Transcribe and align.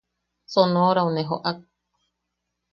Sonorau 0.53 1.07
ne 1.15 1.21
joʼak. 1.27 1.57